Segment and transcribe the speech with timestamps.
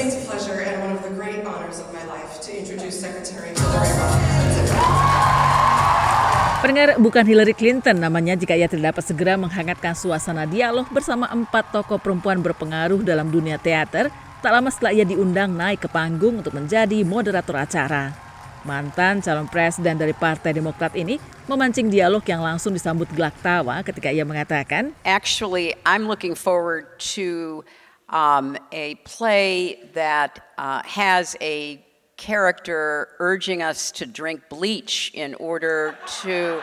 [0.00, 3.92] distinct pleasure and one of the great honors of my life to introduce Secretary Hillary
[4.00, 4.20] Rodham.
[6.64, 11.72] Pendengar bukan Hillary Clinton namanya jika ia tidak dapat segera menghangatkan suasana dialog bersama empat
[11.72, 14.08] tokoh perempuan berpengaruh dalam dunia teater
[14.40, 18.16] tak lama setelah ia diundang naik ke panggung untuk menjadi moderator acara.
[18.64, 21.16] Mantan calon presiden dari Partai Demokrat ini
[21.48, 27.64] memancing dialog yang langsung disambut gelak tawa ketika ia mengatakan, Actually, I'm looking forward to
[28.10, 31.82] um, a play that uh, has a
[32.20, 36.60] character urging us to drink bleach in order to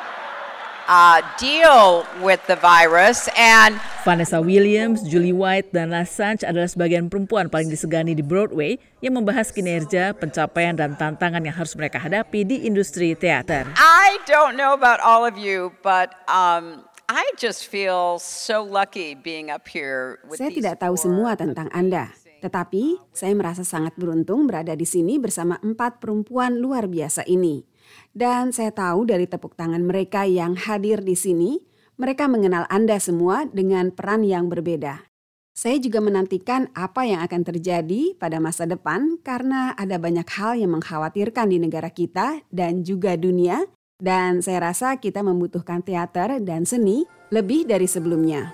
[0.88, 3.76] uh, deal with the virus and
[4.06, 9.52] Vanessa Williams, Julie White, dan Assange adalah sebagian perempuan paling disegani di Broadway yang membahas
[9.52, 13.68] kinerja, pencapaian, dan tantangan yang harus mereka hadapi di industri teater.
[13.76, 19.48] I don't know about all of you, but um, I just feel so lucky being
[19.48, 22.12] up here with Saya tidak tahu semua tentang Anda,
[22.44, 27.64] tetapi saya merasa sangat beruntung berada di sini bersama empat perempuan luar biasa ini.
[28.12, 31.64] Dan saya tahu dari tepuk tangan mereka yang hadir di sini,
[31.96, 35.08] mereka mengenal Anda semua dengan peran yang berbeda.
[35.56, 40.76] Saya juga menantikan apa yang akan terjadi pada masa depan karena ada banyak hal yang
[40.76, 43.64] mengkhawatirkan di negara kita dan juga dunia.
[43.98, 48.53] Dan saya rasa kita membutuhkan teater dan seni lebih dari sebelumnya.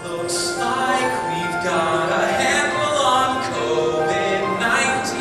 [0.00, 5.12] Looks like we've got a handle on COVID-19.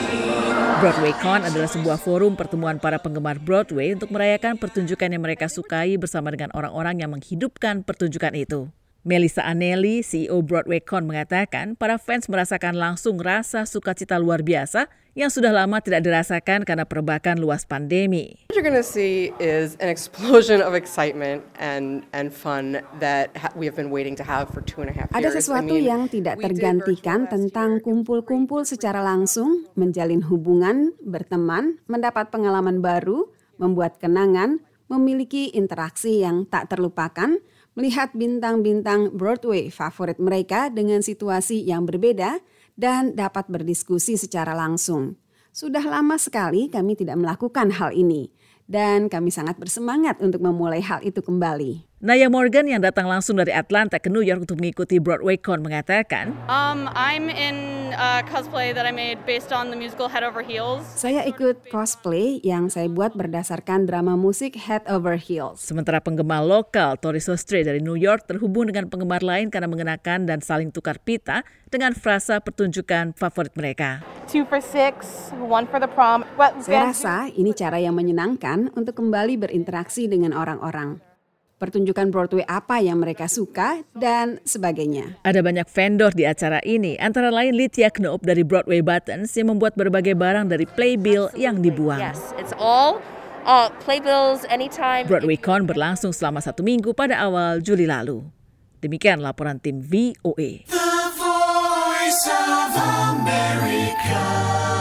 [0.79, 6.31] BroadwayCon adalah sebuah forum pertemuan para penggemar Broadway untuk merayakan pertunjukan yang mereka sukai bersama
[6.31, 8.71] dengan orang-orang yang menghidupkan pertunjukan itu.
[9.07, 15.55] Melissa Anelli, CEO BroadwayCon mengatakan para fans merasakan langsung rasa sukacita luar biasa yang sudah
[15.55, 18.35] lama tidak dirasakan karena perbakan luas pandemi.
[18.51, 23.55] What you're going to see is an explosion of excitement and and fun that ha-
[23.55, 25.23] we have been waiting to have for two and a half years.
[25.23, 32.27] Ada I sesuatu mean, yang tidak tergantikan tentang kumpul-kumpul secara langsung, menjalin hubungan, berteman, mendapat
[32.27, 34.59] pengalaman baru, membuat kenangan,
[34.91, 37.39] memiliki interaksi yang tak terlupakan,
[37.77, 42.41] melihat bintang-bintang Broadway favorit mereka dengan situasi yang berbeda,
[42.77, 45.17] dan dapat berdiskusi secara langsung.
[45.53, 48.29] Sudah lama sekali kami tidak melakukan hal ini,
[48.67, 51.87] dan kami sangat bersemangat untuk memulai hal itu kembali.
[51.97, 56.85] Naya Morgan yang datang langsung dari Atlanta ke New York untuk mengikuti BroadwayCon mengatakan, Um,
[56.93, 60.85] I'm in a cosplay that I made based on the musical Head Over Heels.
[60.85, 65.57] Saya ikut cosplay yang saya buat berdasarkan drama musik Head Over Heels.
[65.57, 70.45] Sementara penggemar lokal Tori Sostre dari New York terhubung dengan penggemar lain karena mengenakan dan
[70.45, 71.41] saling tukar pita
[71.73, 74.05] dengan frasa pertunjukan favorit mereka.
[74.27, 76.27] Two for six, one for the prom.
[76.35, 80.99] What Saya rasa ini cara yang menyenangkan untuk kembali berinteraksi dengan orang-orang.
[81.55, 85.15] Pertunjukan Broadway apa yang mereka suka dan sebagainya.
[85.23, 89.79] Ada banyak vendor di acara ini, antara lain Lydia Knoop dari Broadway Buttons yang membuat
[89.79, 92.03] berbagai barang dari playbill yang dibuang.
[92.03, 92.99] Yes, it's all
[93.47, 95.07] uh, playbills anytime.
[95.07, 98.27] BroadwayCon berlangsung selama satu minggu pada awal Juli lalu.
[98.83, 100.76] Demikian laporan tim VOA.
[102.07, 102.73] Voice of
[103.19, 104.76] America.